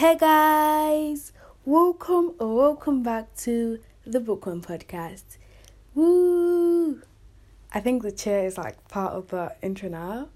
Hey 0.00 0.16
guys, 0.16 1.30
welcome 1.66 2.32
or 2.38 2.56
welcome 2.56 3.02
back 3.02 3.36
to 3.40 3.80
the 4.06 4.18
Bookworm 4.18 4.62
Podcast. 4.62 5.36
Woo! 5.94 7.02
I 7.74 7.80
think 7.80 8.02
the 8.02 8.10
chair 8.10 8.46
is 8.46 8.56
like 8.56 8.88
part 8.88 9.12
of 9.12 9.28
the 9.28 9.54
intro 9.60 9.90
now. 9.90 10.30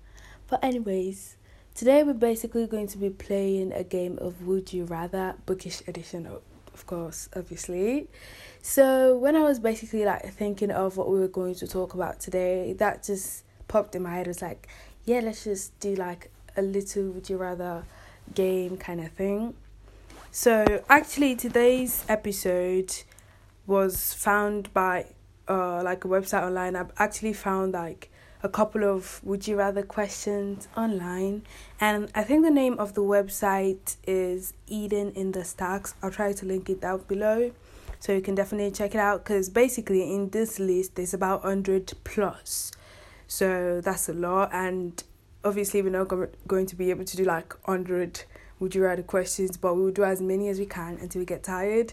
But 0.50 0.62
anyways, 0.62 1.38
today 1.74 2.02
we're 2.02 2.12
basically 2.12 2.66
going 2.66 2.88
to 2.88 2.98
be 2.98 3.08
playing 3.08 3.72
a 3.72 3.82
game 3.82 4.18
of 4.20 4.46
Would 4.46 4.74
You 4.74 4.84
Rather, 4.84 5.36
bookish 5.46 5.80
edition, 5.88 6.26
of 6.26 6.86
course, 6.86 7.30
obviously. 7.34 8.08
So 8.60 9.16
when 9.16 9.34
I 9.34 9.44
was 9.44 9.60
basically 9.60 10.04
like 10.04 10.30
thinking 10.34 10.72
of 10.72 10.98
what 10.98 11.08
we 11.08 11.18
were 11.18 11.26
going 11.26 11.54
to 11.54 11.66
talk 11.66 11.94
about 11.94 12.20
today, 12.20 12.74
that 12.74 13.02
just 13.02 13.44
popped 13.66 13.96
in 13.96 14.02
my 14.02 14.14
head. 14.14 14.26
It 14.26 14.28
was 14.28 14.42
like, 14.42 14.68
yeah, 15.06 15.20
let's 15.20 15.44
just 15.44 15.80
do 15.80 15.94
like 15.94 16.30
a 16.54 16.60
little 16.60 17.04
Would 17.12 17.30
You 17.30 17.38
Rather 17.38 17.84
game 18.34 18.76
kind 18.76 19.00
of 19.00 19.10
thing. 19.12 19.54
So 20.30 20.82
actually 20.88 21.36
today's 21.36 22.04
episode 22.08 22.92
was 23.66 24.12
found 24.12 24.72
by 24.74 25.06
uh 25.48 25.82
like 25.82 26.04
a 26.04 26.08
website 26.08 26.42
online. 26.42 26.76
I've 26.76 26.92
actually 26.98 27.32
found 27.32 27.72
like 27.72 28.10
a 28.42 28.48
couple 28.48 28.84
of 28.84 29.20
would 29.24 29.48
you 29.48 29.56
rather 29.56 29.82
questions 29.82 30.68
online 30.76 31.42
and 31.80 32.10
I 32.14 32.24
think 32.24 32.44
the 32.44 32.50
name 32.50 32.78
of 32.78 32.94
the 32.94 33.02
website 33.02 33.96
is 34.06 34.52
Hidden 34.68 35.12
in 35.12 35.32
the 35.32 35.44
Stacks. 35.44 35.94
I'll 36.02 36.10
try 36.10 36.32
to 36.32 36.46
link 36.46 36.68
it 36.68 36.80
down 36.82 37.04
below 37.08 37.52
so 38.00 38.12
you 38.12 38.20
can 38.20 38.34
definitely 38.34 38.70
check 38.70 38.94
it 38.94 38.98
out 38.98 39.24
because 39.24 39.48
basically 39.48 40.14
in 40.14 40.28
this 40.28 40.58
list 40.58 40.96
there's 40.96 41.14
about 41.14 41.42
100 41.42 41.94
plus 42.04 42.70
so 43.26 43.80
that's 43.80 44.10
a 44.10 44.12
lot 44.12 44.50
and 44.52 45.04
obviously 45.44 45.82
we're 45.82 45.90
not 45.90 46.08
go- 46.08 46.28
going 46.46 46.66
to 46.66 46.76
be 46.76 46.90
able 46.90 47.04
to 47.04 47.16
do 47.16 47.24
like 47.24 47.52
100 47.66 48.24
would 48.60 48.74
you 48.74 48.84
rather 48.84 49.02
questions 49.02 49.56
but 49.56 49.74
we 49.74 49.82
will 49.82 49.90
do 49.90 50.04
as 50.04 50.20
many 50.20 50.48
as 50.48 50.58
we 50.58 50.66
can 50.66 50.98
until 51.00 51.20
we 51.20 51.26
get 51.26 51.42
tired. 51.42 51.92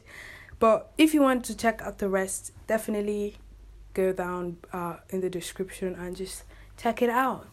But 0.59 0.91
if 0.97 1.13
you 1.13 1.21
want 1.21 1.43
to 1.45 1.57
check 1.57 1.81
out 1.81 1.98
the 1.98 2.09
rest 2.09 2.51
definitely 2.67 3.37
go 3.93 4.13
down 4.13 4.57
uh, 4.71 4.98
in 5.09 5.21
the 5.21 5.29
description 5.29 5.95
and 5.95 6.15
just 6.15 6.43
check 6.77 7.01
it 7.01 7.09
out. 7.09 7.48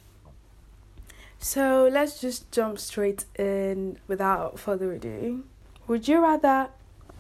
So 1.38 1.88
let's 1.90 2.20
just 2.20 2.50
jump 2.50 2.78
straight 2.78 3.24
in 3.36 3.98
without 4.08 4.58
further 4.58 4.92
ado. 4.92 5.44
Would 5.86 6.08
you 6.08 6.20
rather 6.20 6.68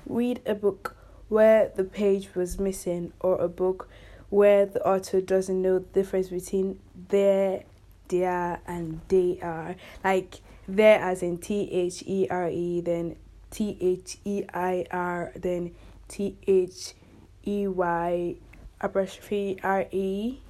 read 0.06 0.40
a 0.44 0.54
book 0.54 0.96
where 1.28 1.70
the 1.74 1.84
page 1.84 2.34
was 2.34 2.58
missing 2.58 3.12
or 3.20 3.40
a 3.40 3.48
book 3.48 3.88
where 4.30 4.66
the 4.66 4.84
author 4.86 5.20
doesn't 5.20 5.62
know 5.62 5.78
the 5.78 5.86
difference 5.86 6.28
between 6.28 6.80
there 7.08 7.64
there 8.08 8.60
and 8.66 9.00
they 9.08 9.38
are 9.42 9.76
like 10.04 10.40
there 10.66 11.00
as 11.00 11.22
in 11.22 11.38
T 11.38 11.70
H 11.70 12.02
E 12.06 12.26
R 12.30 12.48
E 12.48 12.80
then 12.80 13.16
T 13.50 13.76
H 13.80 14.18
E 14.24 14.44
I 14.52 14.84
R 14.90 15.32
then 15.36 15.74
T 16.08 16.36
H 16.46 16.94
E 17.46 17.66
Y 17.66 18.36
apostrophe 18.80 19.58
R 19.62 19.86
E. 19.90 20.40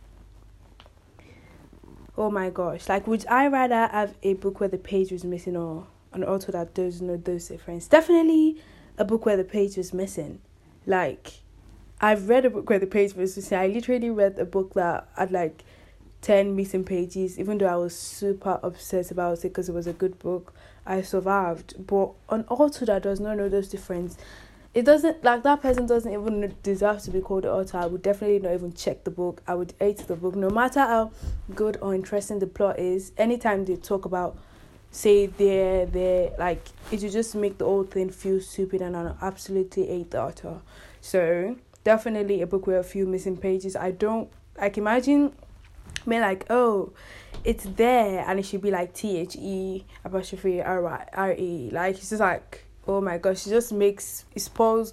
Oh 2.16 2.30
my 2.30 2.50
gosh. 2.50 2.88
Like 2.88 3.06
would 3.06 3.26
I 3.28 3.46
rather 3.46 3.86
have 3.92 4.14
a 4.22 4.34
book 4.34 4.60
where 4.60 4.68
the 4.68 4.78
page 4.78 5.12
was 5.12 5.24
missing 5.24 5.56
or 5.56 5.86
an 6.12 6.24
author 6.24 6.52
that 6.52 6.74
does 6.74 7.00
know 7.00 7.16
those 7.16 7.48
difference? 7.48 7.86
Definitely 7.86 8.60
a 8.96 9.04
book 9.04 9.24
where 9.24 9.36
the 9.36 9.44
page 9.44 9.76
was 9.76 9.92
missing. 9.92 10.40
Like 10.84 11.42
I've 12.00 12.28
read 12.28 12.44
a 12.44 12.50
book 12.50 12.68
where 12.68 12.78
the 12.80 12.86
page 12.86 13.14
was 13.14 13.36
missing. 13.36 13.58
I 13.58 13.68
literally 13.68 14.10
read 14.10 14.38
a 14.38 14.44
book 14.44 14.74
that 14.74 15.08
had 15.16 15.30
like 15.30 15.64
10 16.22 16.56
missing 16.56 16.84
pages 16.84 17.38
even 17.38 17.58
though 17.58 17.66
i 17.66 17.76
was 17.76 17.96
super 17.96 18.58
obsessed 18.62 19.10
about 19.10 19.38
it 19.38 19.42
because 19.42 19.68
it 19.68 19.72
was 19.72 19.86
a 19.86 19.92
good 19.92 20.18
book 20.18 20.52
i 20.84 21.00
survived. 21.02 21.74
But 21.86 22.10
an 22.30 22.44
author 22.48 22.86
that 22.86 23.02
does 23.02 23.20
not 23.20 23.36
know 23.36 23.48
those 23.48 23.68
difference 23.68 24.16
it 24.74 24.84
doesn't 24.84 25.24
like 25.24 25.42
that 25.42 25.62
person 25.62 25.86
doesn't 25.86 26.12
even 26.12 26.54
deserve 26.62 27.02
to 27.02 27.10
be 27.10 27.20
called 27.20 27.44
an 27.44 27.50
author. 27.50 27.78
I 27.78 27.86
would 27.86 28.02
definitely 28.02 28.38
not 28.38 28.52
even 28.52 28.72
check 28.74 29.02
the 29.02 29.10
book. 29.10 29.42
I 29.46 29.54
would 29.54 29.72
hate 29.80 29.98
the 29.98 30.14
book. 30.14 30.36
No 30.36 30.50
matter 30.50 30.80
how 30.80 31.10
good 31.54 31.78
or 31.80 31.94
interesting 31.94 32.38
the 32.38 32.46
plot 32.46 32.78
is 32.78 33.12
anytime 33.16 33.64
they 33.64 33.76
talk 33.76 34.04
about 34.04 34.38
say 34.90 35.26
they're 35.26 36.30
like 36.38 36.64
it 36.90 37.02
will 37.02 37.10
just 37.10 37.34
make 37.34 37.58
the 37.58 37.64
whole 37.64 37.84
thing 37.84 38.08
feel 38.08 38.40
stupid 38.40 38.80
and 38.80 38.96
i 38.96 39.12
absolutely 39.20 39.86
hate 39.86 40.10
the 40.10 40.22
author. 40.22 40.60
So 41.00 41.56
definitely 41.84 42.42
a 42.42 42.46
book 42.46 42.66
with 42.66 42.76
a 42.76 42.82
few 42.82 43.06
missing 43.06 43.36
pages. 43.36 43.74
I 43.74 43.90
don't 43.90 44.30
like 44.58 44.78
imagine 44.78 45.32
me 46.08 46.20
like, 46.20 46.46
oh, 46.50 46.92
it's 47.44 47.64
there, 47.64 48.24
and 48.26 48.38
it 48.38 48.46
should 48.46 48.62
be 48.62 48.70
like 48.70 48.94
T 48.94 49.18
H 49.18 49.36
E 49.36 49.84
apostrophe 50.04 50.60
R 50.60 51.06
R 51.12 51.32
E. 51.32 51.70
Like 51.72 51.96
it's 51.96 52.10
just 52.10 52.20
like, 52.20 52.64
oh 52.86 53.00
my 53.00 53.18
gosh, 53.18 53.46
it 53.46 53.50
just 53.50 53.72
makes 53.72 54.24
it 54.34 54.40
spoils. 54.40 54.92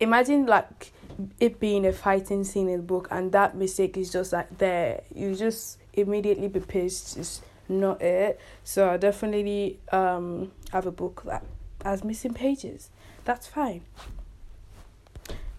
Imagine 0.00 0.46
like 0.46 0.92
it 1.38 1.60
being 1.60 1.86
a 1.86 1.92
fighting 1.92 2.44
scene 2.44 2.68
in 2.68 2.78
the 2.78 2.82
book, 2.82 3.08
and 3.10 3.30
that 3.32 3.56
mistake 3.56 3.96
is 3.96 4.10
just 4.10 4.32
like 4.32 4.58
there. 4.58 5.02
You 5.14 5.34
just 5.34 5.78
immediately 5.92 6.48
be 6.48 6.60
pissed. 6.60 7.16
It's 7.16 7.42
not 7.68 8.02
it. 8.02 8.40
So 8.64 8.90
I 8.90 8.96
definitely 8.96 9.78
um 9.92 10.52
have 10.72 10.86
a 10.86 10.92
book 10.92 11.22
that 11.26 11.44
has 11.84 12.02
missing 12.02 12.34
pages. 12.34 12.90
That's 13.24 13.46
fine. 13.46 13.82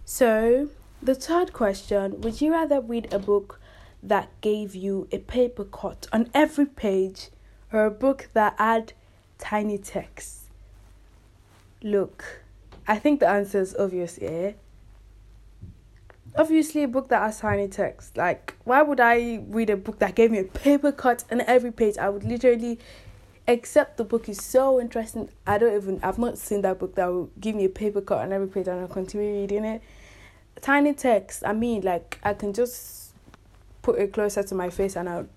So 0.04 0.70
the 1.02 1.16
third 1.16 1.54
question: 1.54 2.22
Would 2.22 2.42
you 2.42 2.52
rather 2.52 2.82
read 2.82 3.14
a 3.14 3.20
book? 3.20 3.60
That 4.08 4.30
gave 4.42 4.76
you 4.76 5.08
a 5.12 5.18
paper 5.18 5.64
cut 5.64 6.08
on 6.14 6.30
every 6.34 6.66
page 6.66 7.30
or 7.72 7.86
a 7.86 7.92
book 7.92 8.30
that 8.34 8.56
had 8.58 8.94
tiny 9.38 9.78
text? 9.78 10.42
Look, 11.82 12.42
I 12.88 12.98
think 12.98 13.20
the 13.20 13.28
answer 13.28 13.60
is 13.60 13.76
obvious 13.78 14.16
here. 14.16 14.30
Eh? 14.50 14.54
Obviously, 16.38 16.84
a 16.84 16.88
book 16.88 17.08
that 17.10 17.22
has 17.22 17.40
tiny 17.40 17.68
text. 17.68 18.18
Like, 18.18 18.56
why 18.66 18.82
would 18.82 19.00
I 19.00 19.44
read 19.48 19.70
a 19.70 19.78
book 19.78 20.00
that 20.00 20.16
gave 20.16 20.32
me 20.32 20.40
a 20.40 20.44
paper 20.44 20.92
cut 20.92 21.24
on 21.32 21.42
every 21.42 21.72
page? 21.72 21.98
I 21.98 22.10
would 22.10 22.26
literally, 22.26 22.78
except 23.48 23.98
the 23.98 24.04
book 24.04 24.28
is 24.28 24.44
so 24.44 24.82
interesting. 24.82 25.30
I 25.48 25.58
don't 25.58 25.76
even, 25.76 26.00
I've 26.04 26.20
not 26.20 26.38
seen 26.38 26.62
that 26.62 26.80
book 26.80 26.96
that 26.96 27.08
will 27.08 27.30
give 27.40 27.56
me 27.56 27.66
a 27.66 27.70
paper 27.70 28.02
cut 28.02 28.20
on 28.20 28.34
every 28.34 28.48
page 28.48 28.68
and 28.68 28.82
I'll 28.82 28.88
continue 28.88 29.42
reading 29.42 29.64
it. 29.64 29.82
Tiny 30.62 30.94
text, 30.94 31.44
I 31.46 31.54
mean, 31.54 31.84
like, 31.84 32.20
I 32.24 32.34
can 32.34 32.52
just 32.52 33.05
put 33.86 34.00
it 34.00 34.12
closer 34.12 34.42
to 34.42 34.56
my 34.56 34.68
face 34.72 34.96
and 34.96 35.08
I'd 35.08 35.28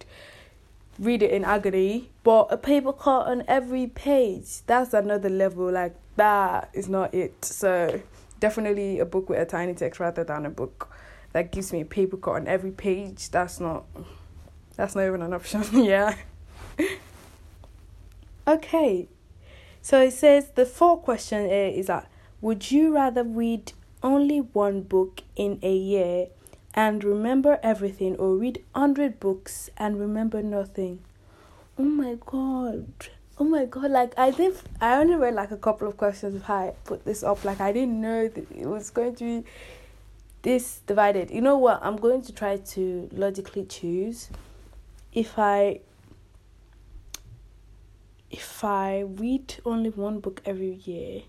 read 0.98 1.22
it 1.22 1.30
in 1.30 1.44
agony. 1.44 2.08
But 2.24 2.48
a 2.50 2.56
paper 2.56 2.94
cut 2.94 3.26
on 3.26 3.44
every 3.46 3.86
page, 3.86 4.62
that's 4.66 4.94
another 4.94 5.28
level. 5.28 5.70
Like 5.70 5.94
that 6.16 6.70
is 6.72 6.88
not 6.88 7.12
it. 7.12 7.44
So 7.44 8.00
definitely 8.40 9.00
a 9.00 9.04
book 9.04 9.28
with 9.28 9.38
a 9.38 9.44
tiny 9.44 9.74
text 9.74 10.00
rather 10.00 10.24
than 10.24 10.46
a 10.46 10.50
book 10.50 10.88
that 11.32 11.52
gives 11.52 11.74
me 11.74 11.82
a 11.82 11.84
paper 11.84 12.16
cut 12.16 12.36
on 12.36 12.48
every 12.48 12.70
page. 12.70 13.30
That's 13.30 13.60
not 13.60 13.84
that's 14.76 14.94
not 14.94 15.06
even 15.06 15.20
an 15.20 15.34
option. 15.34 15.62
yeah. 15.84 16.16
okay. 18.46 19.08
So 19.82 20.00
it 20.00 20.12
says 20.12 20.52
the 20.54 20.64
fourth 20.64 21.02
question 21.02 21.50
is 21.50 21.88
that 21.88 22.10
would 22.40 22.70
you 22.70 22.94
rather 22.94 23.24
read 23.24 23.72
only 24.02 24.38
one 24.38 24.80
book 24.80 25.22
in 25.36 25.58
a 25.62 25.74
year 25.74 26.28
and 26.78 27.02
remember 27.02 27.58
everything 27.60 28.14
or 28.18 28.36
read 28.36 28.62
100 28.72 29.18
books 29.18 29.68
and 29.76 29.98
remember 29.98 30.40
nothing. 30.44 31.00
Oh 31.76 31.82
my 31.82 32.16
god. 32.24 32.86
Oh 33.36 33.42
my 33.42 33.64
god, 33.64 33.90
like 33.90 34.16
I 34.16 34.30
think 34.30 34.54
I 34.80 34.94
only 34.94 35.16
read 35.16 35.34
like 35.34 35.50
a 35.50 35.56
couple 35.56 35.88
of 35.88 35.96
questions 35.96 36.34
before 36.34 36.54
I 36.54 36.72
put 36.84 37.04
this 37.04 37.24
up. 37.24 37.44
Like 37.44 37.60
I 37.60 37.72
didn't 37.72 38.00
know 38.00 38.28
that 38.28 38.46
it 38.52 38.66
was 38.66 38.90
going 38.90 39.16
to 39.16 39.24
be 39.24 39.48
this 40.42 40.78
divided. 40.86 41.32
You 41.32 41.40
know 41.40 41.58
what? 41.58 41.80
I'm 41.82 41.96
going 41.96 42.22
to 42.22 42.32
try 42.32 42.58
to 42.58 43.08
logically 43.10 43.64
choose 43.64 44.30
if 45.12 45.36
I 45.36 45.80
if 48.30 48.62
I 48.62 49.00
read 49.00 49.56
only 49.64 49.90
one 49.90 50.20
book 50.20 50.42
every 50.44 50.74
year. 50.84 51.22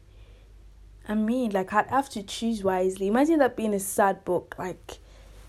I 1.07 1.15
mean, 1.15 1.49
like 1.49 1.73
I'd 1.73 1.87
have 1.87 2.09
to 2.09 2.21
choose 2.21 2.63
wisely. 2.63 3.07
Imagine 3.07 3.39
that 3.39 3.55
being 3.55 3.73
a 3.73 3.79
sad 3.79 4.23
book, 4.23 4.53
like 4.59 4.99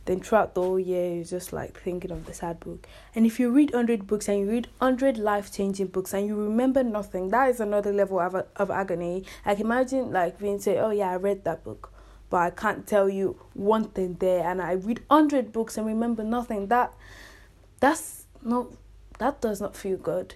then 0.06 0.20
throughout 0.20 0.54
the 0.54 0.62
whole 0.62 0.78
year 0.78 1.14
you're 1.14 1.24
just 1.24 1.52
like 1.52 1.78
thinking 1.78 2.10
of 2.10 2.26
the 2.26 2.32
sad 2.34 2.58
book. 2.60 2.86
And 3.14 3.26
if 3.26 3.38
you 3.38 3.50
read 3.50 3.72
100 3.72 4.06
books 4.06 4.28
and 4.28 4.40
you 4.40 4.50
read 4.50 4.68
100 4.78 5.18
life-changing 5.18 5.88
books 5.88 6.14
and 6.14 6.26
you 6.26 6.34
remember 6.34 6.82
nothing 6.82 7.28
that 7.28 7.50
is 7.50 7.60
another 7.60 7.92
level 7.92 8.18
of, 8.18 8.34
of 8.56 8.70
agony. 8.70 9.24
Like 9.44 9.60
imagine 9.60 10.12
like 10.12 10.38
being 10.38 10.58
say 10.58 10.78
oh 10.78 10.90
yeah 10.90 11.10
i 11.10 11.16
read 11.16 11.44
that 11.44 11.64
book 11.64 11.92
but 12.30 12.38
i 12.38 12.50
can't 12.50 12.86
tell 12.86 13.08
you 13.08 13.38
one 13.54 13.84
thing 13.84 14.16
there 14.20 14.48
and 14.48 14.62
i 14.62 14.72
read 14.72 15.02
100 15.08 15.52
books 15.52 15.76
and 15.76 15.86
remember 15.86 16.24
nothing. 16.24 16.68
That 16.68 16.94
that's 17.78 18.24
not 18.42 18.68
that 19.18 19.40
does 19.40 19.60
not 19.60 19.76
feel 19.76 19.98
good. 19.98 20.34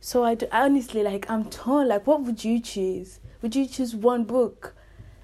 So 0.00 0.22
i 0.22 0.34
do, 0.34 0.46
honestly 0.52 1.02
like 1.02 1.30
i'm 1.30 1.48
torn. 1.48 1.88
Like 1.88 2.06
what 2.06 2.22
would 2.22 2.44
you 2.44 2.60
choose? 2.60 3.20
Would 3.40 3.56
you 3.56 3.66
choose 3.66 3.94
one 3.94 4.24
book 4.24 4.74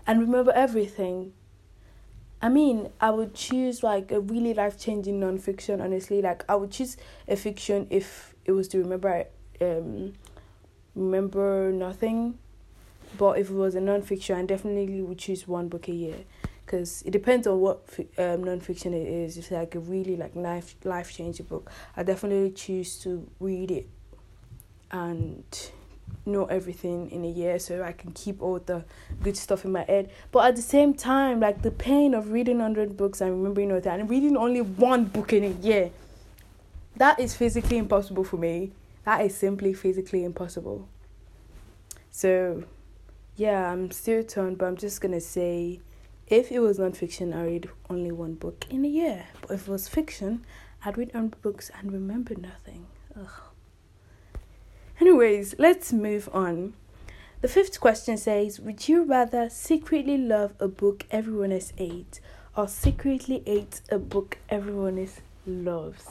and 0.07 0.21
remember 0.21 0.53
everything 0.53 1.33
I 2.45 2.51
mean, 2.51 2.91
I 3.01 3.09
would 3.09 3.33
choose 3.33 3.83
like 3.83 4.13
a 4.13 4.21
really 4.21 4.53
life 4.53 4.79
changing 4.79 5.19
non-fiction. 5.19 5.81
Honestly, 5.81 6.21
like 6.21 6.45
I 6.47 6.57
would 6.57 6.71
choose 6.71 6.99
a 7.27 7.37
fiction 7.37 7.87
if 7.89 8.35
it 8.45 8.53
was 8.53 8.69
to 8.69 8.79
remember, 8.81 9.25
um, 9.63 10.13
remember 10.95 11.73
nothing. 11.73 12.39
But 13.17 13.39
if 13.39 13.49
it 13.49 13.55
was 13.55 13.75
a 13.77 13.81
non-fiction, 13.81 14.37
I 14.37 14.45
definitely 14.45 15.01
would 15.01 15.17
choose 15.17 15.49
one 15.49 15.69
book 15.69 15.89
a 15.89 15.93
year, 15.93 16.17
because 16.67 17.01
it 17.07 17.13
depends 17.13 17.47
on 17.47 17.61
what 17.61 17.89
um 18.19 18.45
non-fiction 18.45 18.93
it 18.93 19.09
is. 19.09 19.39
If 19.39 19.51
like 19.51 19.75
a 19.75 19.81
really 19.81 20.17
like 20.17 20.37
life 20.37 20.75
life 20.85 21.15
changing 21.15 21.47
book, 21.47 21.71
I 21.97 22.03
definitely 22.03 22.51
choose 22.51 22.99
to 23.05 23.27
read 23.41 23.71
it, 23.71 23.89
and 24.91 25.45
know 26.27 26.47
everything 26.47 27.11
in 27.11 27.25
a 27.25 27.29
year 27.29 27.59
so 27.59 27.83
I 27.83 27.93
can 27.93 28.13
keep 28.13 28.43
all 28.43 28.59
the 28.59 28.85
good 29.23 29.37
stuff 29.37 29.65
in 29.65 29.73
my 29.73 29.85
head. 29.85 30.11
But 30.33 30.47
at 30.47 30.57
the 30.57 30.63
same 30.63 30.95
time, 30.95 31.41
like 31.41 31.63
the 31.63 31.71
pain 31.71 32.15
of 32.15 32.33
reading 32.33 32.61
hundred 32.61 32.97
books 32.97 33.21
and 33.21 33.31
remembering 33.33 33.73
all 33.73 33.81
that 33.81 34.01
and 34.01 34.09
reading 34.09 34.37
only 34.37 34.61
one 34.61 35.05
book 35.05 35.33
in 35.33 35.45
a 35.45 35.51
year, 35.51 35.91
that 36.97 37.19
is 37.21 37.35
physically 37.35 37.79
impossible 37.79 38.25
for 38.25 38.37
me. 38.37 38.73
That 39.05 39.21
is 39.21 39.37
simply 39.37 39.75
physically 39.75 40.25
impossible. 40.25 40.89
So 42.11 42.65
yeah, 43.37 43.71
I'm 43.71 43.91
still 43.91 44.23
torn, 44.23 44.55
but 44.55 44.67
I'm 44.67 44.77
just 44.77 45.01
gonna 45.01 45.21
say 45.21 45.81
if 46.29 46.51
it 46.51 46.61
was 46.61 46.79
non-fiction, 46.79 47.35
I 47.35 47.45
read 47.45 47.71
only 47.91 48.11
one 48.11 48.35
book 48.35 48.65
in 48.71 48.85
a 48.85 48.89
year. 48.89 49.27
But 49.43 49.51
if 49.51 49.69
it 49.69 49.71
was 49.71 49.89
fiction, 49.89 50.45
I'd 50.85 50.97
read 50.97 51.13
hundred 51.13 51.43
books 51.43 51.71
and 51.79 51.93
remember 51.93 52.35
nothing. 52.35 52.87
Ugh. 53.19 53.29
Anyways, 55.15 55.55
let's 55.61 55.93
move 55.93 56.29
on. 56.33 56.75
The 57.41 57.47
fifth 57.47 57.79
question 57.79 58.17
says 58.17 58.59
Would 58.59 58.89
you 58.89 59.05
rather 59.05 59.49
secretly 59.49 60.19
love 60.19 60.55
a 60.59 60.67
book 60.67 61.07
everyone 61.09 61.53
has 61.53 61.73
ate 61.79 62.19
or 62.57 62.67
secretly 62.67 63.41
hate 63.47 63.81
a 63.91 64.01
book 64.01 64.39
everyone 64.51 64.99
else 64.99 65.21
loves? 65.47 66.05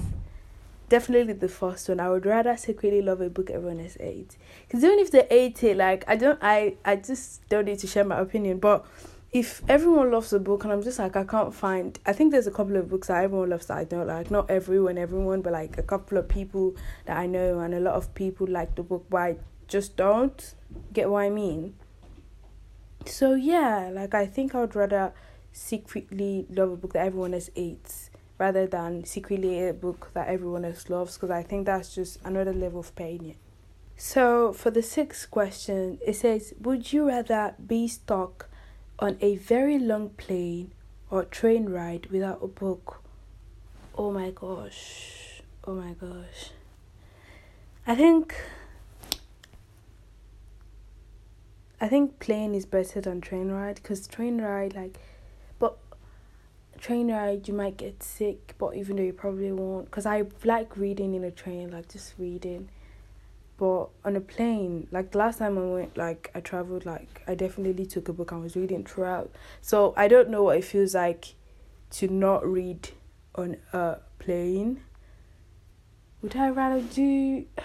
Definitely 0.87 1.33
the 1.33 1.49
first 1.49 1.89
one. 1.89 1.99
I 1.99 2.11
would 2.11 2.25
rather 2.25 2.55
secretly 2.55 3.01
love 3.01 3.19
a 3.19 3.29
book 3.29 3.49
everyone 3.49 3.79
has 3.79 3.97
ate. 3.99 4.37
Because 4.65 4.85
even 4.85 4.99
if 4.99 5.11
they 5.11 5.27
ate 5.29 5.61
it, 5.65 5.75
like, 5.75 6.05
I 6.07 6.15
don't, 6.15 6.39
I, 6.41 6.75
I 6.85 6.95
just 6.95 7.45
don't 7.49 7.65
need 7.65 7.79
to 7.79 7.87
share 7.87 8.05
my 8.05 8.21
opinion. 8.21 8.59
But 8.59 8.85
if 9.33 9.63
everyone 9.67 10.11
loves 10.11 10.31
a 10.31 10.39
book 10.39 10.63
and 10.63 10.71
I'm 10.71 10.83
just 10.83 10.99
like 10.99 11.15
I 11.15 11.23
can't 11.23 11.53
find 11.53 11.97
I 12.05 12.13
think 12.13 12.31
there's 12.31 12.45
a 12.45 12.51
couple 12.51 12.77
of 12.77 12.87
books 12.89 13.07
that 13.07 13.23
everyone 13.23 13.49
loves 13.49 13.65
that 13.65 13.77
I 13.77 13.83
don't 13.83 14.07
like. 14.07 14.29
Not 14.29 14.49
everyone, 14.49 14.97
everyone, 14.97 15.41
but 15.41 15.53
like 15.53 15.77
a 15.77 15.83
couple 15.83 16.19
of 16.19 16.29
people 16.29 16.75
that 17.05 17.17
I 17.17 17.25
know 17.25 17.59
and 17.59 17.73
a 17.73 17.79
lot 17.79 17.95
of 17.95 18.13
people 18.13 18.47
like 18.47 18.75
the 18.75 18.83
book 18.83 19.05
but 19.09 19.17
I 19.17 19.35
just 19.67 19.97
don't 19.97 20.53
get 20.93 21.09
what 21.09 21.23
I 21.23 21.29
mean. 21.29 21.73
So 23.05 23.33
yeah, 23.33 23.89
like 23.91 24.13
I 24.13 24.27
think 24.27 24.53
I 24.53 24.61
would 24.61 24.75
rather 24.75 25.13
secretly 25.51 26.45
love 26.49 26.71
a 26.71 26.75
book 26.75 26.93
that 26.93 27.07
everyone 27.07 27.33
else 27.33 27.49
hates 27.55 28.11
rather 28.37 28.67
than 28.67 29.03
secretly 29.03 29.67
a 29.67 29.73
book 29.73 30.11
that 30.13 30.27
everyone 30.27 30.65
else 30.65 30.89
loves 30.89 31.15
because 31.15 31.31
I 31.31 31.41
think 31.43 31.65
that's 31.65 31.95
just 31.95 32.19
another 32.23 32.53
level 32.53 32.81
of 32.81 32.95
pain. 32.95 33.35
So 33.97 34.53
for 34.53 34.69
the 34.69 34.81
sixth 34.81 35.29
question, 35.31 35.99
it 36.05 36.15
says, 36.15 36.53
Would 36.61 36.93
you 36.93 37.07
rather 37.07 37.55
be 37.65 37.87
stuck 37.87 38.49
on 38.99 39.17
a 39.21 39.35
very 39.35 39.79
long 39.79 40.09
plane 40.09 40.71
or 41.09 41.25
train 41.25 41.69
ride 41.69 42.07
without 42.07 42.39
a 42.41 42.47
book. 42.47 43.01
Oh 43.95 44.11
my 44.11 44.31
gosh. 44.31 45.41
Oh 45.65 45.73
my 45.73 45.93
gosh. 45.93 46.51
I 47.85 47.95
think 47.95 48.35
I 51.81 51.89
think 51.89 52.19
plane 52.19 52.55
is 52.55 52.65
better 52.65 53.01
than 53.01 53.19
train 53.19 53.51
ride 53.51 53.75
because 53.75 54.07
train 54.07 54.39
ride 54.39 54.73
like 54.73 54.99
but 55.59 55.77
train 56.79 57.11
ride 57.11 57.45
you 57.47 57.53
might 57.53 57.75
get 57.75 58.01
sick 58.01 58.55
but 58.57 58.75
even 58.75 58.95
though 58.95 59.03
you 59.03 59.11
probably 59.11 59.51
won't 59.51 59.85
because 59.85 60.05
I 60.05 60.23
like 60.45 60.77
reading 60.77 61.13
in 61.13 61.25
a 61.25 61.31
train 61.31 61.71
like 61.71 61.89
just 61.89 62.13
reading 62.17 62.69
but 63.63 63.91
on 64.03 64.17
a 64.17 64.19
plane, 64.19 64.89
like 64.91 65.11
the 65.11 65.19
last 65.19 65.39
time 65.39 65.57
I 65.57 65.61
went, 65.61 65.95
like 65.95 66.29
I 66.35 66.41
traveled, 66.41 66.85
like 66.85 67.21
I 67.29 67.33
definitely 67.33 67.85
took 67.85 68.09
a 68.09 68.11
book 68.11 68.33
and 68.33 68.43
was 68.43 68.57
reading 68.57 68.83
throughout. 68.83 69.31
So 69.61 69.93
I 69.95 70.09
don't 70.09 70.27
know 70.27 70.43
what 70.43 70.57
it 70.57 70.65
feels 70.65 70.93
like 70.95 71.35
to 71.91 72.09
not 72.09 72.45
read 72.45 72.89
on 73.35 73.55
a 73.71 73.99
plane. 74.19 74.81
Would 76.21 76.35
I 76.35 76.49
rather 76.49 76.81
do? 76.81 77.45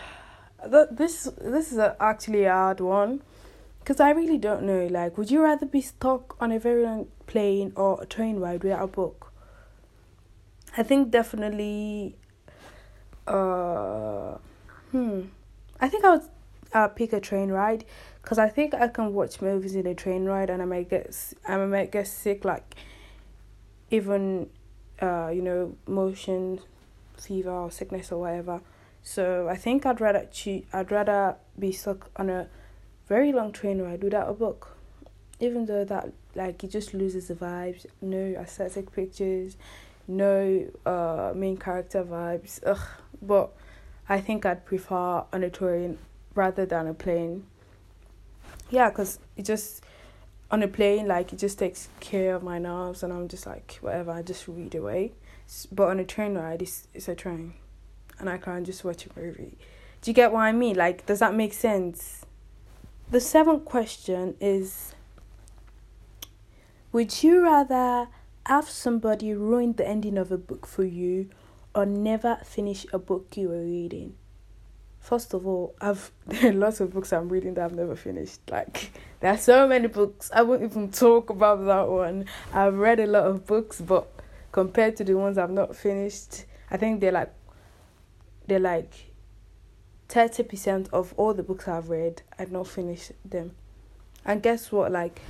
This 0.90 1.28
this 1.40 1.72
is 1.72 1.78
actually 1.78 2.44
a 2.44 2.52
hard 2.52 2.80
one, 2.80 3.22
because 3.80 3.98
I 4.00 4.10
really 4.10 4.38
don't 4.38 4.62
know. 4.62 4.86
Like, 4.86 5.16
would 5.18 5.30
you 5.32 5.40
rather 5.42 5.66
be 5.66 5.80
stuck 5.80 6.36
on 6.40 6.52
a 6.52 6.58
very 6.60 6.84
long 6.84 7.08
plane 7.26 7.72
or 7.74 8.02
a 8.02 8.06
train 8.06 8.38
ride 8.38 8.62
without 8.62 8.82
a 8.82 8.86
book? 8.86 9.32
I 10.76 10.84
think 10.84 11.10
definitely. 11.10 12.16
Uh, 13.26 14.38
hmm. 14.92 15.22
I 15.80 15.88
think 15.88 16.04
I 16.04 16.16
would 16.16 16.28
uh, 16.72 16.88
pick 16.88 17.12
a 17.12 17.20
train 17.20 17.50
ride 17.50 17.84
because 18.22 18.38
I 18.38 18.48
think 18.48 18.74
I 18.74 18.88
can 18.88 19.12
watch 19.14 19.40
movies 19.40 19.74
in 19.74 19.86
a 19.86 19.94
train 19.94 20.24
ride 20.24 20.50
and 20.50 20.60
I 20.60 20.64
might 20.64 20.90
get 20.90 21.16
I 21.46 21.56
might 21.56 21.92
get 21.92 22.06
sick 22.06 22.44
like 22.44 22.74
even 23.90 24.50
uh 25.00 25.30
you 25.32 25.42
know 25.42 25.74
motion 25.86 26.60
fever 27.16 27.50
or 27.50 27.70
sickness 27.70 28.12
or 28.12 28.20
whatever. 28.20 28.60
So 29.02 29.48
I 29.48 29.56
think 29.56 29.86
I'd 29.86 30.00
rather 30.00 30.26
choose, 30.30 30.64
I'd 30.72 30.90
rather 30.92 31.36
be 31.58 31.72
stuck 31.72 32.10
on 32.16 32.28
a 32.28 32.48
very 33.06 33.32
long 33.32 33.52
train 33.52 33.80
ride 33.80 34.02
without 34.02 34.28
a 34.28 34.34
book. 34.34 34.76
Even 35.40 35.66
though 35.66 35.84
that 35.84 36.12
like 36.34 36.62
it 36.64 36.70
just 36.70 36.92
loses 36.94 37.28
the 37.28 37.34
vibes, 37.34 37.86
no 38.02 38.34
aesthetic 38.38 38.92
pictures, 38.92 39.56
no 40.06 40.66
uh 40.84 41.32
main 41.34 41.56
character 41.56 42.04
vibes. 42.04 42.60
Ugh. 42.66 42.78
But 43.22 43.52
I 44.08 44.20
think 44.20 44.46
I'd 44.46 44.64
prefer 44.64 45.24
on 45.32 45.42
a 45.42 45.50
train 45.50 45.98
rather 46.34 46.64
than 46.64 46.86
a 46.86 46.94
plane. 46.94 47.44
Yeah, 48.70 48.88
because 48.88 49.18
it 49.36 49.44
just 49.44 49.84
on 50.50 50.62
a 50.62 50.68
plane 50.68 51.06
like 51.06 51.32
it 51.32 51.38
just 51.38 51.58
takes 51.58 51.88
care 52.00 52.34
of 52.34 52.42
my 52.42 52.58
nerves 52.58 53.02
and 53.02 53.12
I'm 53.12 53.28
just 53.28 53.46
like 53.46 53.78
whatever 53.82 54.10
I 54.10 54.22
just 54.22 54.48
read 54.48 54.74
away. 54.74 55.12
But 55.70 55.88
on 55.88 55.98
a 55.98 56.04
train 56.04 56.34
ride, 56.34 56.62
it's 56.62 56.88
it's 56.94 57.08
a 57.08 57.14
train, 57.14 57.54
and 58.18 58.28
I 58.28 58.38
can't 58.38 58.66
just 58.66 58.84
watch 58.84 59.06
a 59.06 59.20
movie. 59.20 59.56
Do 60.02 60.10
you 60.10 60.14
get 60.14 60.32
what 60.32 60.40
I 60.40 60.52
mean? 60.52 60.76
Like, 60.76 61.06
does 61.06 61.18
that 61.18 61.34
make 61.34 61.52
sense? 61.52 62.24
The 63.10 63.20
seventh 63.20 63.64
question 63.64 64.36
is 64.40 64.94
Would 66.92 67.22
you 67.22 67.42
rather 67.42 68.08
have 68.44 68.68
somebody 68.68 69.34
ruin 69.34 69.72
the 69.74 69.86
ending 69.86 70.18
of 70.18 70.30
a 70.30 70.38
book 70.38 70.66
for 70.66 70.84
you 70.84 71.30
or 71.74 71.86
never 71.86 72.38
finish 72.44 72.86
a 72.92 72.98
book 72.98 73.36
you 73.36 73.48
were 73.48 73.62
reading. 73.62 74.14
First 75.00 75.32
of 75.32 75.46
all, 75.46 75.74
I've 75.80 76.10
there 76.26 76.50
are 76.50 76.54
lots 76.54 76.80
of 76.80 76.92
books 76.92 77.12
I'm 77.12 77.28
reading 77.28 77.54
that 77.54 77.64
I've 77.64 77.74
never 77.74 77.96
finished. 77.96 78.40
Like 78.50 78.90
there 79.20 79.32
are 79.32 79.38
so 79.38 79.66
many 79.66 79.88
books. 79.88 80.30
I 80.34 80.42
won't 80.42 80.62
even 80.62 80.90
talk 80.90 81.30
about 81.30 81.64
that 81.66 81.88
one. 81.88 82.26
I've 82.52 82.78
read 82.78 83.00
a 83.00 83.06
lot 83.06 83.24
of 83.24 83.46
books, 83.46 83.80
but 83.80 84.08
compared 84.52 84.96
to 84.96 85.04
the 85.04 85.14
ones 85.14 85.38
I've 85.38 85.50
not 85.50 85.76
finished, 85.76 86.44
I 86.70 86.76
think 86.76 87.00
they're 87.00 87.12
like 87.12 87.32
they're 88.46 88.58
like 88.58 89.12
thirty 90.08 90.42
percent 90.42 90.88
of 90.92 91.14
all 91.16 91.34
the 91.34 91.42
books 91.42 91.68
I've 91.68 91.88
read. 91.88 92.22
I've 92.38 92.52
not 92.52 92.66
finished 92.66 93.12
them. 93.24 93.52
And 94.24 94.42
guess 94.42 94.72
what? 94.72 94.92
Like 94.92 95.20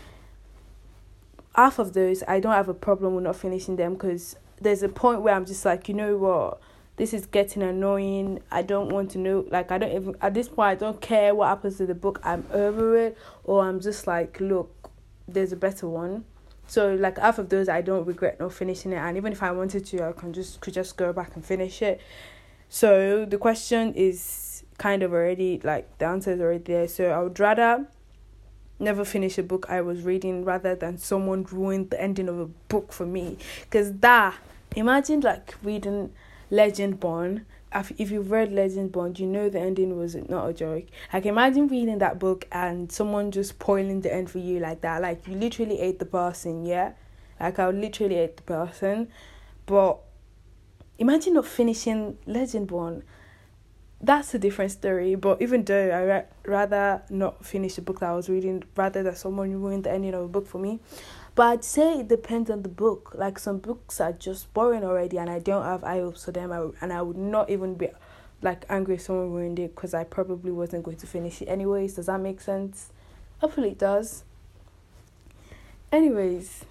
half 1.55 1.79
of 1.81 1.93
those 1.93 2.23
I 2.29 2.39
don't 2.39 2.53
have 2.53 2.69
a 2.69 2.75
problem 2.75 3.17
with 3.17 3.25
not 3.25 3.37
finishing 3.37 3.77
them 3.77 3.95
because 3.95 4.37
there's 4.61 4.83
a 4.83 4.89
point 4.89 5.23
where 5.23 5.35
I'm 5.35 5.47
just 5.47 5.65
like, 5.65 5.89
you 5.89 5.95
know 5.95 6.17
what, 6.17 6.61
this 6.97 7.13
is 7.15 7.27
getting 7.27 7.63
annoying. 7.63 8.41
I 8.51 8.63
don't 8.63 8.91
want 8.91 9.11
to 9.13 9.19
know. 9.19 9.47
Like, 9.51 9.71
I 9.71 9.79
don't 9.79 9.93
even 9.93 10.17
at 10.21 10.35
this 10.35 10.49
point. 10.49 10.69
I 10.69 10.75
don't 10.75 11.01
care 11.01 11.35
what 11.35 11.49
happens 11.49 11.77
to 11.79 11.87
the 11.87 11.95
book. 11.95 12.21
I'm 12.25 12.45
over 12.53 12.97
it, 12.97 13.17
or 13.45 13.65
I'm 13.65 13.81
just 13.81 14.07
like, 14.07 14.41
look, 14.41 14.91
there's 15.27 15.53
a 15.53 15.57
better 15.57 15.89
one. 15.89 16.25
So 16.67 16.95
like 16.95 17.19
half 17.19 17.39
of 17.39 17.49
those, 17.49 17.69
I 17.69 17.81
don't 17.81 18.05
regret 18.07 18.39
not 18.39 18.53
finishing 18.53 18.93
it, 18.93 18.97
and 18.97 19.17
even 19.17 19.33
if 19.33 19.43
I 19.43 19.53
wanted 19.53 19.87
to, 19.87 20.09
I 20.09 20.13
can 20.13 20.33
just 20.33 20.61
could 20.61 20.75
just 20.75 20.97
go 20.97 21.13
back 21.13 21.35
and 21.35 21.45
finish 21.45 21.81
it. 21.81 22.01
So 22.69 23.25
the 23.25 23.39
question 23.39 23.95
is 23.95 24.65
kind 24.77 25.03
of 25.03 25.13
already 25.13 25.61
like 25.65 25.99
the 25.99 26.07
answer 26.07 26.33
is 26.33 26.41
already 26.41 26.65
there. 26.65 26.89
So 26.89 27.11
I 27.11 27.23
would 27.23 27.41
rather 27.41 27.87
never 28.79 29.05
finish 29.05 29.39
a 29.39 29.43
book 29.43 29.67
I 29.69 29.81
was 29.81 30.03
reading 30.03 30.45
rather 30.45 30.75
than 30.75 30.99
someone 30.99 31.45
ruin 31.45 31.89
the 31.89 32.01
ending 32.01 32.29
of 32.29 32.39
a 32.39 32.47
book 32.47 32.93
for 32.93 33.07
me. 33.07 33.39
Because 33.65 33.93
that 33.95 34.37
Imagine 34.77 35.21
like 35.21 35.55
reading 35.63 36.13
Legendborn. 36.51 37.45
If 37.75 38.11
you've 38.11 38.31
read 38.31 38.51
Legendborn, 38.51 39.19
you 39.19 39.27
know 39.27 39.49
the 39.49 39.61
ending 39.61 39.99
was 39.99 40.15
not 40.15 40.49
a 40.49 40.53
joke. 40.53 40.85
Like 41.13 41.27
imagine 41.27 41.69
reading 41.69 41.99
that 41.99 42.19
book 42.19 42.47
and 42.53 42.91
someone 42.91 43.31
just 43.31 43.51
spoiling 43.51 44.01
the 44.01 44.15
end 44.15 44.31
for 44.31 44.39
you 44.39 44.59
like 44.59 44.81
that. 44.83 45.03
Like 45.03 45.27
you 45.27 45.35
literally 45.35 45.81
ate 45.81 45.99
the 45.99 46.07
person, 46.07 46.65
yeah. 46.65 46.93
Like 47.41 47.59
I 47.59 47.69
literally 47.71 48.17
ate 48.17 48.37
the 48.37 48.43
person, 48.43 49.09
but 49.67 49.99
imagine 50.99 51.35
not 51.35 51.47
finishing 51.47 52.19
Legendborn. 52.27 53.03
That's 54.01 54.33
a 54.33 54.39
different 54.39 54.71
story. 54.71 55.17
But 55.17 55.43
even 55.43 55.65
though 55.65 55.91
I 55.91 56.05
ra- 56.05 56.23
rather 56.45 57.03
not 57.11 57.45
finish 57.45 57.75
the 57.75 57.83
book 57.83 58.01
that 58.01 58.11
I 58.11 58.15
was 58.15 58.29
reading, 58.29 58.63
rather 58.77 59.03
than 59.03 59.17
someone 59.17 59.61
ruin 59.61 59.83
the 59.83 59.91
ending 59.91 60.15
of 60.15 60.23
a 60.23 60.29
book 60.29 60.47
for 60.47 60.59
me, 60.59 60.79
but 61.35 61.43
I'd 61.45 61.65
say 61.65 62.01
it 62.01 62.09
depends 62.09 62.51
on 62.51 62.63
the 62.63 62.69
book. 62.69 63.13
Like 63.15 63.39
some 63.39 63.59
books 63.59 64.01
are 64.01 64.13
just 64.13 64.53
boring 64.55 64.85
already, 64.85 65.19
and 65.19 65.29
I 65.29 65.41
don't 65.41 65.65
have 65.65 65.83
high 65.83 65.99
hopes 65.99 66.25
for 66.25 66.33
them. 66.33 66.53
I, 66.53 66.69
and 66.81 66.93
I 66.93 67.03
would 67.03 67.17
not 67.17 67.51
even 67.51 67.75
be 67.75 67.89
like 68.41 68.65
angry 68.69 68.95
if 68.95 69.03
someone 69.03 69.33
ruined 69.33 69.59
it 69.59 69.75
because 69.75 69.95
I 69.95 70.05
probably 70.05 70.53
wasn't 70.53 70.85
going 70.85 70.97
to 70.99 71.07
finish 71.07 71.43
it 71.43 71.47
anyways. 71.47 71.95
Does 71.95 72.07
that 72.07 72.21
make 72.21 72.41
sense? 72.41 72.93
Hopefully 73.41 73.71
it 73.71 73.79
does. 73.79 74.25
Anyways, 75.91 76.65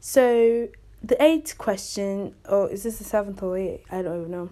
so 0.00 0.68
the 1.02 1.22
eighth 1.22 1.58
question, 1.58 2.34
or 2.48 2.70
is 2.70 2.84
this 2.84 2.98
the 2.98 3.04
seventh 3.04 3.42
or 3.42 3.58
eighth? 3.58 3.84
I 3.90 4.00
don't 4.02 4.20
even 4.20 4.30
know. 4.30 4.50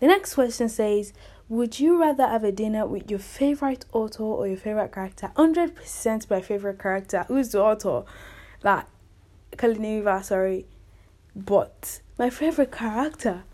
The 0.00 0.08
next 0.08 0.34
question 0.34 0.68
says, 0.68 1.12
Would 1.50 1.78
you 1.78 2.00
rather 2.00 2.26
have 2.26 2.42
a 2.42 2.52
dinner 2.52 2.86
with 2.86 3.10
your 3.10 3.20
favorite 3.20 3.84
author 3.92 4.22
or 4.22 4.46
your 4.46 4.56
favorite 4.56 4.92
character? 4.92 5.30
100% 5.36 6.30
my 6.30 6.40
favorite 6.40 6.78
character. 6.78 7.24
Who's 7.28 7.50
the 7.50 7.62
author? 7.62 8.04
Like, 8.62 8.86
Kaliniva, 9.52 10.24
sorry. 10.24 10.64
But 11.36 12.00
my 12.18 12.30
favorite 12.30 12.72
character. 12.72 13.44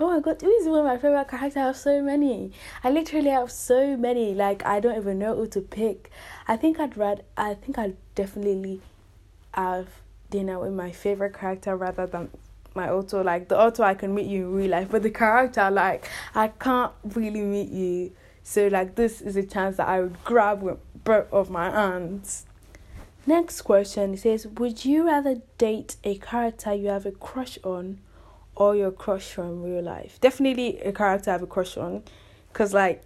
Oh 0.00 0.10
my 0.10 0.20
god, 0.20 0.40
who 0.40 0.50
is 0.50 0.66
one 0.66 0.80
of 0.80 0.84
my 0.84 0.98
favorite 0.98 1.28
characters? 1.28 1.56
I 1.56 1.66
have 1.66 1.76
so 1.76 2.02
many. 2.02 2.50
I 2.82 2.90
literally 2.90 3.30
have 3.30 3.52
so 3.52 3.96
many. 3.96 4.34
Like 4.34 4.64
I 4.64 4.80
don't 4.80 4.96
even 4.96 5.20
know 5.20 5.36
who 5.36 5.46
to 5.48 5.60
pick. 5.60 6.10
I 6.48 6.56
think 6.56 6.80
I'd 6.80 6.96
rather 6.96 7.22
I 7.36 7.54
think 7.54 7.78
I'd 7.78 7.96
definitely 8.16 8.80
have 9.54 9.86
dinner 10.28 10.58
with 10.58 10.72
my 10.72 10.90
favorite 10.90 11.34
character 11.34 11.76
rather 11.76 12.06
than 12.06 12.30
my 12.74 12.90
auto. 12.90 13.22
Like 13.22 13.48
the 13.48 13.58
auto 13.58 13.82
I 13.82 13.94
can 13.94 14.14
meet 14.14 14.26
you 14.26 14.44
in 14.46 14.54
real 14.54 14.70
life, 14.70 14.88
but 14.90 15.02
the 15.02 15.10
character 15.10 15.70
like 15.70 16.08
I 16.34 16.48
can't 16.48 16.92
really 17.04 17.42
meet 17.42 17.70
you. 17.70 18.12
So 18.42 18.68
like 18.68 18.94
this 18.94 19.20
is 19.20 19.36
a 19.36 19.42
chance 19.42 19.76
that 19.76 19.88
I 19.88 20.00
would 20.00 20.22
grab 20.24 20.62
with 20.62 20.78
both 21.04 21.32
of 21.32 21.50
my 21.50 21.70
hands. 21.70 22.46
Next 23.26 23.62
question 23.62 24.14
it 24.14 24.20
says, 24.20 24.46
Would 24.46 24.84
you 24.84 25.06
rather 25.06 25.36
date 25.58 25.96
a 26.02 26.18
character 26.18 26.74
you 26.74 26.88
have 26.88 27.06
a 27.06 27.12
crush 27.12 27.58
on 27.62 28.00
or 28.56 28.74
your 28.74 28.90
crush 28.90 29.26
from 29.32 29.62
real 29.62 29.82
life? 29.82 30.20
Definitely 30.20 30.80
a 30.80 30.92
character 30.92 31.30
I 31.30 31.34
have 31.34 31.42
a 31.42 31.46
crush 31.46 31.76
on. 31.76 32.02
Cause 32.52 32.74
like 32.74 33.04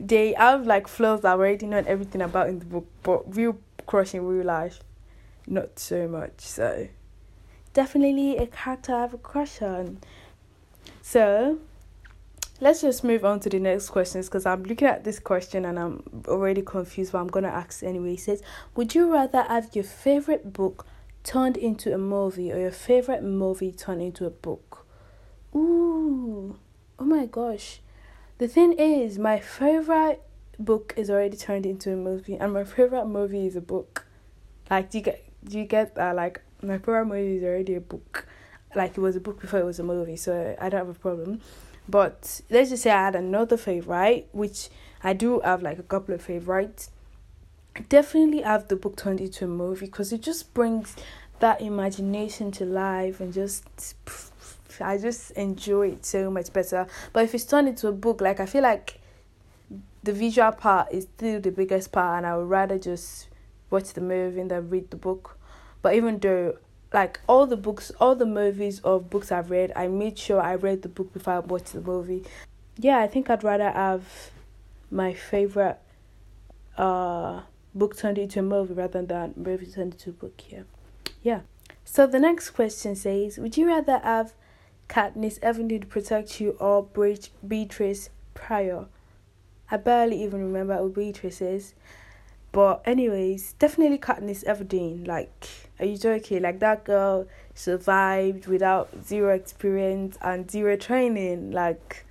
they 0.00 0.32
have 0.32 0.66
like 0.66 0.88
flaws 0.88 1.20
that 1.20 1.28
I 1.28 1.32
already 1.32 1.66
know 1.66 1.82
everything 1.86 2.22
about 2.22 2.48
in 2.48 2.60
the 2.60 2.64
book, 2.64 2.86
but 3.02 3.36
real 3.36 3.58
crush 3.86 4.14
in 4.14 4.24
real 4.24 4.46
life, 4.46 4.80
not 5.46 5.78
so 5.78 6.08
much. 6.08 6.40
So 6.40 6.88
definitely 7.78 8.36
a 8.36 8.46
character 8.48 8.92
I 8.92 9.02
have 9.02 9.14
a 9.14 9.18
crush 9.18 9.62
on. 9.62 9.98
So 11.00 11.58
let's 12.60 12.80
just 12.80 13.04
move 13.04 13.24
on 13.24 13.38
to 13.38 13.48
the 13.48 13.60
next 13.60 13.90
questions 13.90 14.26
because 14.26 14.46
I'm 14.46 14.64
looking 14.64 14.88
at 14.88 15.04
this 15.04 15.20
question 15.20 15.64
and 15.64 15.78
I'm 15.78 16.02
already 16.26 16.60
confused, 16.60 17.12
but 17.12 17.20
I'm 17.20 17.28
gonna 17.28 17.46
ask 17.62 17.84
anyway. 17.84 18.14
It 18.14 18.20
says, 18.20 18.42
Would 18.74 18.96
you 18.96 19.12
rather 19.12 19.42
have 19.42 19.68
your 19.74 19.84
favorite 19.84 20.52
book 20.52 20.86
turned 21.22 21.56
into 21.56 21.94
a 21.94 21.98
movie 21.98 22.52
or 22.52 22.58
your 22.58 22.72
favorite 22.72 23.22
movie 23.22 23.70
turned 23.70 24.02
into 24.02 24.26
a 24.26 24.30
book? 24.30 24.84
Ooh, 25.54 26.58
oh 26.98 27.04
my 27.04 27.26
gosh. 27.26 27.80
The 28.38 28.48
thing 28.48 28.72
is, 28.72 29.20
my 29.20 29.38
favorite 29.38 30.20
book 30.58 30.94
is 30.96 31.10
already 31.10 31.36
turned 31.36 31.64
into 31.64 31.92
a 31.92 31.96
movie, 31.96 32.34
and 32.34 32.52
my 32.52 32.64
favorite 32.64 33.06
movie 33.06 33.46
is 33.46 33.54
a 33.54 33.60
book. 33.60 34.04
Like, 34.68 34.90
do 34.90 34.98
you 34.98 35.04
get, 35.04 35.24
do 35.44 35.58
you 35.60 35.64
get 35.64 35.94
that? 35.94 36.16
Like, 36.16 36.42
my 36.62 36.78
favorite 36.78 37.06
movie 37.06 37.36
is 37.36 37.44
already 37.44 37.74
a 37.74 37.80
book. 37.80 38.26
Like, 38.74 38.98
it 38.98 39.00
was 39.00 39.16
a 39.16 39.20
book 39.20 39.40
before 39.40 39.60
it 39.60 39.64
was 39.64 39.78
a 39.78 39.82
movie, 39.82 40.16
so 40.16 40.56
I 40.60 40.68
don't 40.68 40.86
have 40.86 40.88
a 40.88 40.98
problem. 40.98 41.40
But 41.88 42.42
let's 42.50 42.70
just 42.70 42.82
say 42.82 42.90
I 42.90 43.04
had 43.06 43.16
another 43.16 43.56
favorite, 43.56 44.28
which 44.32 44.68
I 45.02 45.14
do 45.14 45.40
have 45.40 45.62
like 45.62 45.78
a 45.78 45.82
couple 45.82 46.14
of 46.14 46.20
favorites. 46.20 46.90
Definitely 47.88 48.42
have 48.42 48.68
the 48.68 48.76
book 48.76 48.96
turned 48.96 49.20
into 49.20 49.46
a 49.46 49.48
movie 49.48 49.86
because 49.86 50.12
it 50.12 50.20
just 50.20 50.52
brings 50.52 50.96
that 51.38 51.60
imagination 51.60 52.50
to 52.50 52.64
life 52.64 53.20
and 53.20 53.32
just 53.32 53.94
I 54.80 54.98
just 54.98 55.30
enjoy 55.32 55.92
it 55.92 56.04
so 56.04 56.30
much 56.30 56.52
better. 56.52 56.86
But 57.12 57.24
if 57.24 57.34
it's 57.34 57.44
turned 57.44 57.68
into 57.68 57.88
a 57.88 57.92
book, 57.92 58.20
like 58.20 58.40
I 58.40 58.46
feel 58.46 58.62
like 58.62 59.00
the 60.02 60.12
visual 60.12 60.52
part 60.52 60.92
is 60.92 61.06
still 61.16 61.40
the 61.40 61.50
biggest 61.50 61.92
part, 61.92 62.18
and 62.18 62.26
I 62.26 62.36
would 62.36 62.48
rather 62.48 62.78
just 62.78 63.28
watch 63.70 63.92
the 63.92 64.00
movie 64.00 64.42
than 64.42 64.68
read 64.68 64.90
the 64.90 64.96
book. 64.96 65.37
But 65.82 65.94
even 65.94 66.18
though 66.18 66.58
like 66.92 67.20
all 67.28 67.46
the 67.46 67.56
books, 67.56 67.92
all 68.00 68.14
the 68.14 68.26
movies 68.26 68.80
of 68.80 69.10
books 69.10 69.30
I've 69.30 69.50
read, 69.50 69.72
I 69.76 69.88
made 69.88 70.18
sure 70.18 70.40
I 70.40 70.54
read 70.54 70.82
the 70.82 70.88
book 70.88 71.12
before 71.12 71.34
I 71.34 71.38
watched 71.40 71.72
the 71.72 71.80
movie. 71.80 72.24
Yeah, 72.76 72.98
I 72.98 73.06
think 73.06 73.28
I'd 73.28 73.44
rather 73.44 73.70
have 73.70 74.30
my 74.90 75.12
favorite 75.12 75.78
uh 76.76 77.42
book 77.74 77.96
turned 77.96 78.18
into 78.18 78.40
a 78.40 78.42
movie 78.42 78.74
rather 78.74 79.02
than 79.02 79.34
movie 79.36 79.66
turned 79.66 79.94
into 79.94 80.10
a 80.10 80.12
book. 80.12 80.42
Yeah, 80.48 80.62
yeah. 81.22 81.40
So 81.84 82.06
the 82.06 82.20
next 82.20 82.50
question 82.50 82.96
says, 82.96 83.38
would 83.38 83.56
you 83.56 83.66
rather 83.66 83.98
have 83.98 84.32
Katniss 84.88 85.38
Everdeen 85.40 85.88
protect 85.88 86.40
you 86.40 86.50
or 86.60 86.86
Beatrice 87.46 88.10
Prior? 88.34 88.86
I 89.70 89.76
barely 89.76 90.22
even 90.22 90.40
remember 90.40 90.76
who 90.78 90.90
Beatrice 90.90 91.40
is. 91.40 91.74
But 92.58 92.82
anyways, 92.84 93.52
definitely 93.60 93.98
Katniss 93.98 94.42
Everdeen. 94.44 95.06
Like, 95.06 95.46
are 95.78 95.86
you 95.86 95.96
joking? 95.96 96.42
Like 96.42 96.58
that 96.58 96.82
girl 96.82 97.28
survived 97.54 98.48
without 98.48 98.88
zero 99.04 99.32
experience 99.32 100.18
and 100.20 100.50
zero 100.50 100.74
training. 100.74 101.52
Like, 101.52 102.04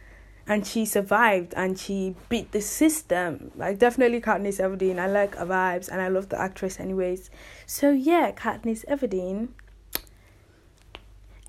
and 0.48 0.66
she 0.66 0.86
survived 0.86 1.54
and 1.58 1.78
she 1.78 2.16
beat 2.30 2.54
the 2.54 2.62
system. 2.62 3.52
Like 3.58 3.78
definitely 3.80 4.22
Katniss 4.22 4.62
Everdeen. 4.62 5.00
I 5.00 5.08
like 5.08 5.36
her 5.36 5.46
vibes 5.46 5.90
and 5.90 6.02
I 6.02 6.08
love 6.08 6.30
the 6.30 6.40
actress 6.40 6.80
anyways. 6.80 7.30
So 7.66 7.92
yeah, 7.92 8.32
Katniss 8.32 8.86
Everdeen. 8.86 9.50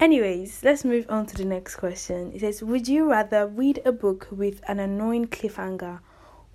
Anyways, 0.01 0.65
let's 0.65 0.85
move 0.85 1.07
on 1.09 1.27
to 1.27 1.37
the 1.37 1.45
next 1.45 1.77
question. 1.77 2.33
It 2.35 2.41
says, 2.41 2.65
Would 2.65 2.89
you 2.89 3.09
rather 3.09 3.47
read 3.47 3.81
a 3.85 3.93
book 3.93 4.27
with 4.33 4.61
an 4.67 4.81
annoying 4.81 5.29
cliffhanger 5.29 6.01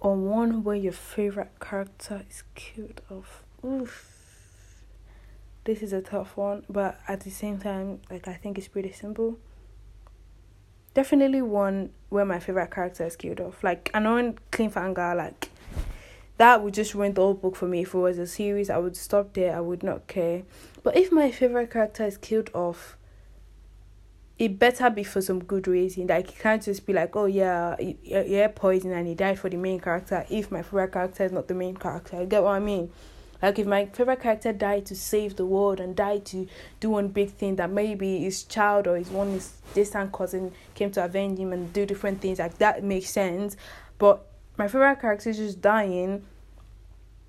or 0.04 0.16
one 0.16 0.64
where 0.64 0.76
your 0.76 0.92
favorite 0.92 1.60
character 1.62 2.24
is 2.30 2.44
killed 2.54 3.02
off. 3.10 3.44
Oof. 3.66 4.10
This 5.64 5.82
is 5.82 5.94
a 5.94 6.02
tough 6.02 6.36
one, 6.36 6.66
but 6.70 7.00
at 7.08 7.22
the 7.22 7.32
same 7.32 7.58
time, 7.58 8.02
like 8.12 8.28
I 8.28 8.34
think 8.34 8.58
it's 8.58 8.68
pretty 8.68 8.92
simple. 8.92 9.40
Definitely 10.94 11.42
one 11.42 11.92
where 12.10 12.26
my 12.26 12.40
favorite 12.40 12.70
character 12.70 13.06
is 13.06 13.16
killed 13.16 13.40
off. 13.40 13.64
Like 13.64 13.90
I 13.94 14.00
know 14.00 14.18
in 14.18 14.38
cliffhanger, 14.52 15.16
like 15.16 15.50
that 16.38 16.62
would 16.62 16.74
just 16.74 16.94
ruin 16.94 17.14
the 17.14 17.22
whole 17.22 17.34
book 17.34 17.56
for 17.56 17.68
me. 17.68 17.84
If 17.84 17.94
it 17.94 17.98
was 17.98 18.18
a 18.18 18.28
series, 18.28 18.70
I 18.70 18.80
would 18.80 18.98
stop 18.98 19.34
there. 19.34 19.56
I 19.56 19.62
would 19.62 19.84
not 19.84 20.08
care. 20.08 20.44
But 20.84 20.98
if 20.98 21.14
my 21.14 21.32
favorite 21.32 21.72
character 21.72 22.06
is 22.06 22.18
killed 22.18 22.50
off, 22.54 22.98
it 24.44 24.60
better 24.60 24.90
be 24.90 25.06
for 25.06 25.22
some 25.22 25.42
good 25.42 25.70
reason. 25.70 26.08
Like 26.08 26.30
it 26.30 26.40
can't 26.40 26.62
just 26.62 26.86
be 26.86 26.92
like, 26.92 27.16
oh 27.16 27.26
yeah, 27.26 27.78
yeah, 28.04 28.50
poison 28.50 28.92
and 28.92 29.08
he 29.08 29.16
died 29.16 29.40
for 29.40 29.50
the 29.50 29.56
main 29.56 29.80
character. 29.80 30.26
If 30.30 30.52
my 30.52 30.62
favorite 30.62 30.92
character 30.92 31.24
is 31.24 31.32
not 31.32 31.48
the 31.48 31.54
main 31.54 31.78
character, 31.78 32.20
you 32.20 32.26
get 32.28 32.44
what 32.44 32.52
I 32.52 32.60
mean? 32.60 32.92
Like 33.42 33.58
if 33.60 33.66
my 33.68 33.86
favorite 33.86 34.22
character 34.22 34.52
died 34.52 34.86
to 34.88 34.96
save 34.96 35.38
the 35.38 35.46
world 35.46 35.80
and 35.80 35.96
died 35.96 36.26
to 36.26 36.48
do 36.82 36.90
one 36.90 37.08
big 37.08 37.32
thing 37.32 37.56
that 37.56 37.70
maybe 37.70 38.20
his 38.20 38.44
child 38.44 38.86
or 38.86 38.98
his 38.98 39.10
one 39.10 39.32
his 39.32 39.54
distant 39.74 40.12
cousin 40.12 40.52
came 40.76 40.92
to 40.92 41.06
avenge 41.06 41.40
him 41.40 41.54
and 41.54 41.72
do 41.72 41.86
different 41.86 42.20
things, 42.20 42.40
like 42.40 42.58
that 42.58 42.84
makes 42.84 43.12
sense. 43.12 43.56
But 43.98 44.26
my 44.58 44.68
favorite 44.68 45.00
character 45.00 45.30
is 45.30 45.38
just 45.38 45.62
dying 45.62 46.26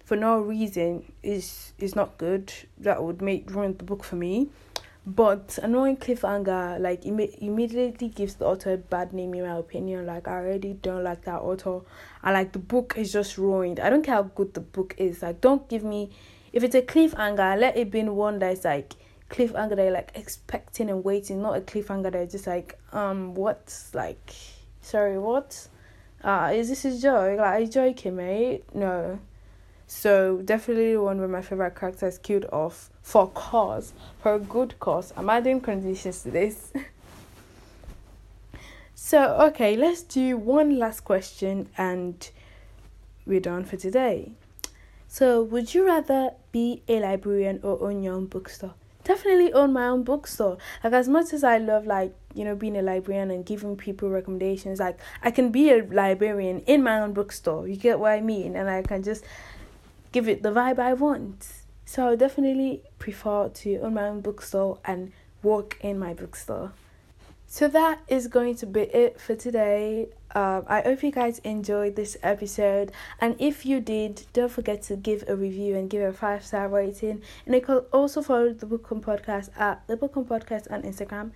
for 0.04 0.16
no 0.16 0.40
reason 0.40 1.12
is 1.23 1.73
is 1.78 1.94
not 1.94 2.18
good. 2.18 2.52
That 2.78 3.04
would 3.04 3.23
make 3.23 3.49
ruin 3.50 3.76
the 3.76 3.85
book 3.85 4.02
for 4.02 4.16
me. 4.16 4.49
But 5.06 5.58
annoying 5.62 5.99
cliffhanger, 5.99 6.80
like 6.80 7.04
Im- 7.04 7.20
immediately 7.20 8.08
gives 8.08 8.37
the 8.37 8.46
author 8.46 8.73
a 8.73 8.76
bad 8.78 9.12
name 9.12 9.34
in 9.34 9.42
my 9.42 9.56
opinion. 9.56 10.06
Like 10.06 10.26
I 10.26 10.32
already 10.32 10.73
don't 10.73 11.04
like 11.04 11.25
that 11.25 11.40
author. 11.40 11.80
I 12.23 12.32
like 12.32 12.52
the 12.52 12.58
book 12.58 12.94
is 12.96 13.12
just 13.12 13.37
ruined. 13.37 13.80
I 13.80 13.90
don't 13.90 14.02
care 14.02 14.14
how 14.14 14.23
good 14.23 14.54
the 14.54 14.61
book 14.61 14.94
is. 14.96 15.23
Like 15.23 15.42
don't 15.42 15.68
give 15.68 15.84
me 15.84 16.11
if 16.54 16.62
it's 16.64 16.75
a 16.75 16.80
cliffhanger, 16.80 17.58
let 17.58 17.76
it 17.76 17.90
be 17.90 18.02
one 18.04 18.38
that's 18.38 18.64
like 18.64 18.94
cliffhanger 19.28 19.76
that 19.76 19.92
like 19.92 20.12
expecting 20.14 20.88
and 20.88 21.04
waiting, 21.04 21.42
not 21.42 21.58
a 21.58 21.61
cliffhanger 21.61 22.11
that's 22.12 22.32
just 22.32 22.46
like 22.46 22.78
um 22.92 23.34
what 23.34 23.78
like 23.92 24.32
sorry 24.80 25.18
what 25.18 25.68
uh 26.23 26.50
is 26.54 26.70
this 26.70 26.87
a 26.87 26.99
joke? 26.99 27.38
Like 27.38 27.46
are 27.46 27.61
you 27.61 27.66
joking, 27.66 28.16
mate? 28.16 28.64
No. 28.75 29.18
So 29.96 30.42
definitely 30.44 30.96
one 30.96 31.20
of 31.20 31.30
my 31.30 31.40
favorite 31.40 31.76
characters 31.76 32.18
killed 32.18 32.46
off 32.52 32.90
for 33.00 33.28
cause, 33.28 33.94
for 34.20 34.34
a 34.34 34.38
good 34.38 34.78
cause. 34.78 35.14
I'm 35.16 35.30
adding 35.30 35.60
conditions 35.60 36.24
to 36.24 36.30
this. 36.30 36.72
so 38.94 39.36
okay, 39.46 39.76
let's 39.76 40.02
do 40.02 40.36
one 40.36 40.78
last 40.78 41.00
question 41.04 41.70
and 41.78 42.28
we're 43.24 43.40
done 43.40 43.64
for 43.64 43.76
today. 43.76 44.32
So 45.06 45.42
would 45.42 45.72
you 45.74 45.86
rather 45.86 46.32
be 46.50 46.82
a 46.86 46.98
librarian 46.98 47.60
or 47.62 47.80
own 47.80 48.02
your 48.02 48.14
own 48.14 48.26
bookstore? 48.26 48.74
Definitely 49.04 49.52
own 49.52 49.72
my 49.72 49.86
own 49.86 50.02
bookstore. 50.02 50.58
Like 50.82 50.92
as 50.92 51.08
much 51.08 51.32
as 51.32 51.44
I 51.44 51.58
love 51.58 51.86
like, 51.86 52.14
you 52.34 52.44
know, 52.44 52.56
being 52.56 52.76
a 52.76 52.82
librarian 52.82 53.30
and 53.30 53.46
giving 53.46 53.76
people 53.76 54.10
recommendations, 54.10 54.80
like 54.80 54.98
I 55.22 55.30
can 55.30 55.50
be 55.50 55.70
a 55.70 55.84
librarian 55.84 56.60
in 56.62 56.82
my 56.82 56.98
own 57.00 57.12
bookstore. 57.12 57.68
You 57.68 57.76
get 57.76 58.00
what 58.00 58.10
I 58.10 58.20
mean? 58.20 58.56
And 58.56 58.68
I 58.68 58.82
can 58.82 59.02
just 59.02 59.24
give 60.14 60.28
it 60.28 60.44
the 60.44 60.50
vibe 60.50 60.78
I 60.78 60.94
want. 60.94 61.49
So 61.85 62.09
I 62.09 62.16
definitely 62.16 62.83
prefer 63.00 63.49
to 63.49 63.78
own 63.80 63.94
my 63.94 64.09
own 64.09 64.21
bookstore 64.21 64.78
and 64.85 65.12
work 65.42 65.76
in 65.80 65.99
my 65.99 66.14
bookstore. 66.14 66.73
So 67.47 67.68
that 67.68 68.00
is 68.09 68.28
going 68.28 68.54
to 68.56 68.66
be 68.66 68.83
it 68.83 69.21
for 69.21 69.35
today. 69.35 70.09
Um, 70.35 70.64
I 70.66 70.80
hope 70.80 71.02
you 71.02 71.11
guys 71.11 71.40
enjoyed 71.40 71.94
this 71.94 72.16
episode, 72.23 72.90
and 73.21 73.37
if 73.38 73.64
you 73.64 73.80
did, 73.80 74.23
don't 74.33 74.50
forget 74.50 74.83
to 74.85 74.97
give 74.97 75.23
a 75.28 75.37
review 75.37 75.76
and 75.76 75.88
give 75.88 76.02
a 76.02 76.12
five 76.12 76.44
star 76.44 76.68
rating. 76.68 77.23
And 77.47 77.54
you 77.54 77.61
can 77.61 77.78
also 77.92 78.23
follow 78.23 78.52
the 78.52 78.66
Bookworm 78.66 79.02
Podcast 79.02 79.50
at 79.59 79.87
the 79.87 79.97
Bookworm 79.97 80.26
Podcast 80.26 80.73
on 80.73 80.83
Instagram. 80.83 81.30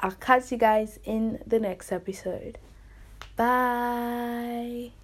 I'll 0.00 0.10
catch 0.12 0.52
you 0.52 0.58
guys 0.58 0.98
in 1.04 1.38
the 1.46 1.60
next 1.60 1.92
episode. 1.92 2.58
Bye. 3.36 5.01